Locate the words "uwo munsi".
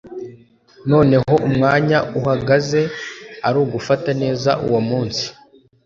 4.65-5.25